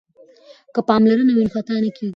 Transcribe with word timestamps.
که 0.73 0.79
پاملرنه 0.87 1.31
وي 1.35 1.43
نو 1.47 1.53
خطا 1.55 1.75
نه 1.83 1.89
کیږي. 1.95 2.09